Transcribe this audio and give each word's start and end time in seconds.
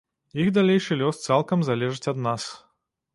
Іх 0.43 0.47
далейшы 0.55 0.97
лёс 1.01 1.19
цалкам 1.27 1.65
залежыць 1.69 2.09
ад 2.13 2.17
нас. 2.29 2.43